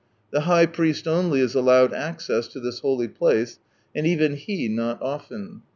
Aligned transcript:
The 0.31 0.39
high 0.49 0.65
priest 0.65 1.07
only 1.07 1.41
is 1.41 1.53
allowed 1.53 1.93
access 1.93 2.47
to 2.47 2.59
this 2.59 2.79
holy 2.79 3.07
place, 3.07 3.59
and 3.93 4.07
even 4.07 4.33
he 4.35 4.67
not 4.67 4.99
often. 4.99 5.61